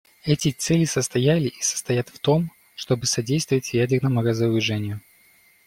[0.23, 4.99] Эти цели состояли и состоят в том, чтобы содействовать ядерному разоружению.